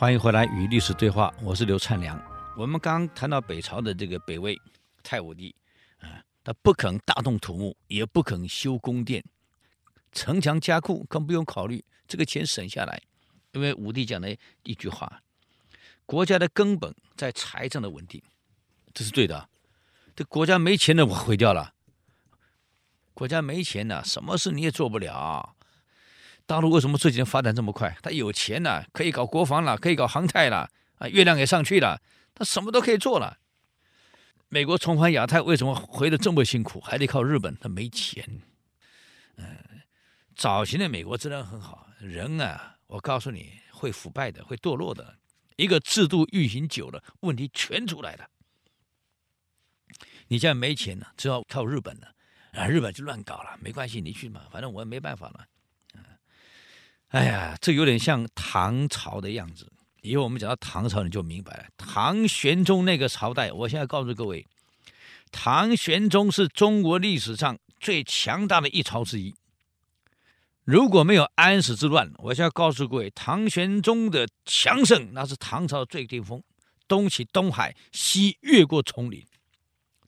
[0.00, 2.18] 欢迎回来与历史对话，我是刘灿良。
[2.56, 4.58] 我们刚谈到北朝的这个北魏
[5.02, 5.54] 太武帝
[5.98, 9.22] 啊，他不肯大动土木，也不肯修宫殿，
[10.10, 12.98] 城墙加固更不用考虑，这个钱省下来，
[13.52, 15.20] 因为武帝讲的一句话：
[16.06, 18.22] 国家的根本在财政的稳定，
[18.94, 19.50] 这是对的。
[20.16, 21.74] 这国家没钱了，我毁掉了。
[23.12, 25.56] 国家没钱了，什么事你也做不了。
[26.50, 27.96] 大陆为什么这几年发展这么快？
[28.02, 32.02] 他有钱了，可以搞国防了，可以搞航太了，啊，月亮也上去了，
[32.34, 33.38] 他什么都可以做了。
[34.48, 36.80] 美国重返亚太为什么回得这么辛苦？
[36.80, 38.42] 还得靠日本，他没钱。
[39.36, 39.46] 嗯，
[40.34, 45.18] 早期的美国质量很好，人啊，我告诉你会腐败的，会堕落的。
[45.54, 48.28] 一个制度运行久了，问题全出来了。
[50.26, 52.12] 你现在没钱了，只要靠日本了，
[52.54, 55.46] 啊，日本就乱搞了，没关系，你去嘛，反正我也没办法了。
[57.10, 59.70] 哎呀，这有点像唐朝的样子。
[60.02, 61.64] 以后我们讲到唐朝，你就明白了。
[61.76, 64.46] 唐玄宗那个朝代，我现在告诉各位，
[65.32, 69.34] 唐玄宗是中国历史上最强大的一朝之一。
[70.62, 76.40] 如果没有安史之乱，我现在告诉各位，唐玄宗的强盛那是唐朝的最巅峰，
[76.86, 79.26] 东起东海，西越过丛林，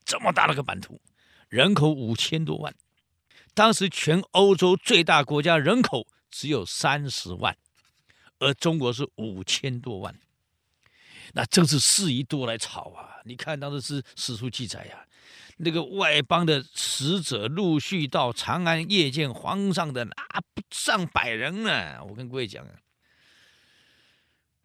[0.05, 1.00] 这么大的个版图，
[1.48, 2.72] 人口五千多万，
[3.55, 6.06] 当时全欧洲最大国家人口。
[6.33, 7.56] 只有三十万，
[8.41, 10.19] 而中国是五千多万，
[11.34, 13.20] 那真是事宜多来吵啊！
[13.25, 15.06] 你看当时是史书记载呀、啊，
[15.58, 20.14] 那个外邦的使者陆续到长安谒见皇上的，那
[20.55, 22.03] 不上百人呢。
[22.03, 22.75] 我跟各位讲啊，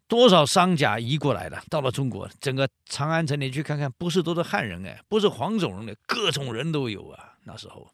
[0.07, 7.91] 多少商贾移过来了，到了中国，整个长安城你去看看，不是都是汉人哎，不是黄种人的，各种人都有啊，那时候。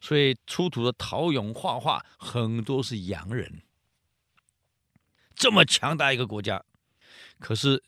[0.00, 3.62] 所以出土的陶俑画画很多是洋人，
[5.34, 6.64] 这么强大一个国家，
[7.38, 7.82] 可是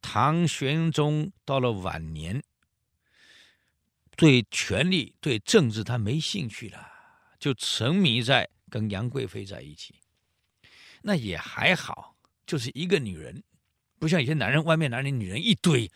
[0.00, 2.42] 唐玄宗到了晚年，
[4.16, 6.88] 对权力、对政治他没兴趣了，
[7.38, 9.96] 就沉迷在跟杨贵妃在一起。
[11.02, 13.42] 那也还好，就是一个女人，
[13.98, 15.90] 不像有些男人，外面男人女人一堆。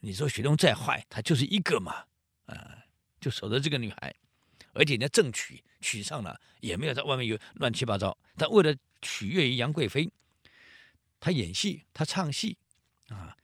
[0.00, 2.04] 你说雪冬再坏，他就是一个嘛，
[2.46, 2.84] 啊，
[3.20, 4.14] 就守着这个女孩。
[4.76, 8.16] 而且人家正娶娶上了，也没有在外面有乱七八糟。
[8.36, 10.10] 但为了取悦于杨贵妃，
[11.18, 12.56] 他演戏，他唱戏，
[13.08, 13.34] 啊，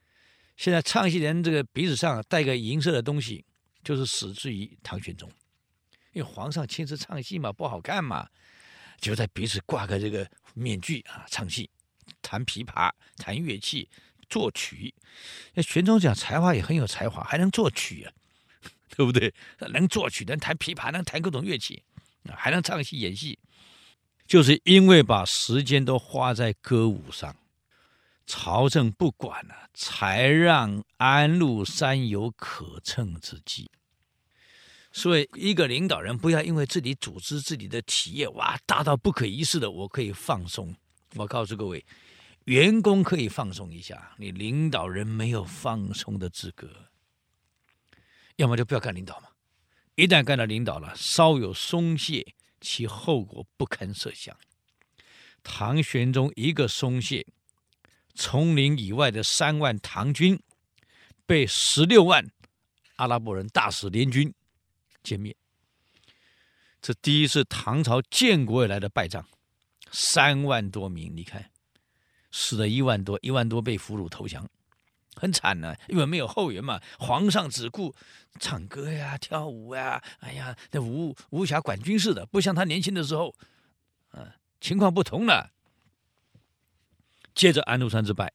[0.56, 3.44] 现在唱戏人这个鼻子上带个银色的东西，
[3.82, 5.30] 就是始自于唐玄宗，
[6.12, 8.28] 因为皇上亲自唱戏嘛，不好看嘛，
[9.00, 11.70] 就在鼻子挂个这个面具啊，唱戏，
[12.20, 13.88] 弹琵琶，弹乐器，
[14.28, 14.94] 作曲。
[15.54, 18.12] 那玄宗讲才华也很有才华，还能作曲啊。
[18.94, 19.32] 对不对？
[19.70, 21.82] 能作曲，能弹琵琶，能弹各种乐器，
[22.34, 23.38] 还能唱戏演戏，
[24.26, 27.34] 就是因为把时间都花在歌舞上，
[28.26, 33.70] 朝政不管了，才让安禄山有可乘之机。
[34.92, 40.76] 所以，一个领导人不要因为自己组织自己的企业哇大到不可一世的，我可以放松。
[41.14, 41.82] 我告诉各位，
[42.44, 46.68] 员工可以放松一下，你领导人没有放松的资格。
[48.36, 49.28] 要么就不要干领导嘛，
[49.94, 54.36] 一旦干到领导了，稍有松懈，其后果不堪设想。
[55.42, 57.26] 唐玄宗一个松懈，
[58.14, 60.40] 丛林以外的三万唐军
[61.26, 62.24] 被十六万
[62.96, 64.32] 阿拉伯人大使联军
[65.02, 65.36] 歼灭，
[66.80, 69.26] 这第一次唐朝建国以来的败仗，
[69.90, 71.50] 三万多名，你看
[72.30, 74.48] 死了一万多，一万多被俘虏投降。
[75.22, 76.80] 很惨呢、因为没有后援嘛。
[76.98, 77.94] 皇上只顾
[78.40, 83.32] 唱歌呀、跳舞呀，哎呀，那无无暇管军事的，不像他年轻的时候，
[84.14, 85.52] 嗯，情况不同了。
[87.36, 88.32] 接着安禄山之败，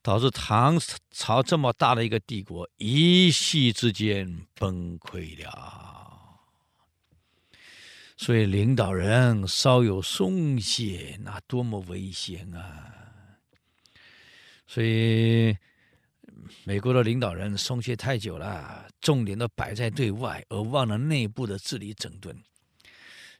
[0.00, 0.80] 导致唐
[1.10, 6.40] 朝这么大的一个帝国一夕之间崩溃了。
[8.16, 13.07] 所以领导人稍有松懈，那多么危险啊！
[14.70, 15.56] 所以，
[16.64, 22.38] 美国的领导人松懈太久了，重点都摆在对外，而忘了内部的治理整顿。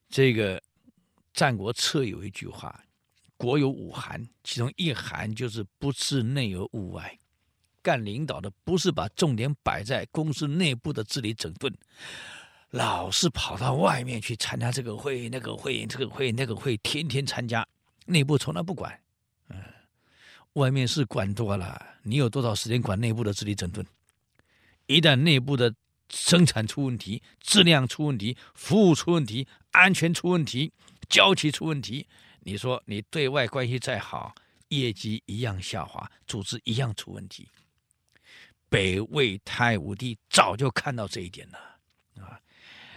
[0.08, 0.58] 这个
[1.34, 2.82] 《战国策》有一句话
[3.36, 7.18] ：“国有五寒，其中一寒就是不治内而务外。”
[7.82, 11.70] 干领导的不是把重点摆在公司内部的治理整顿，
[12.70, 17.66] 老是跑到外面去参加这个会、那个会、这个会、那个会，天天参加，
[18.06, 18.98] 内部从来不管。
[20.58, 23.86] 外面是管多了，你有多少时间管内部的治理整顿？
[24.86, 25.72] 一旦内部的
[26.10, 30.72] 生产出问题、质量出问题、服务出问题、安全出问题、
[31.08, 32.06] 交期出问题，
[32.40, 34.34] 你说你对外关系再好，
[34.68, 37.48] 业绩一样下滑，组织一样出问题。
[38.68, 42.40] 北魏太武帝早就看到这一点了啊，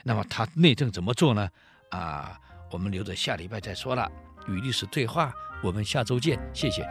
[0.04, 1.50] 那么他内政怎么做呢？
[1.90, 2.40] 啊，
[2.72, 4.12] 我们留着下礼拜再说了。
[4.48, 5.32] 与历史对话，
[5.62, 6.88] 我们下周见，谢谢。